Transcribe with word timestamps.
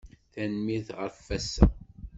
Tanemmirt 0.33 0.89
ɣef 0.99 1.17
wass-a. 1.27 1.65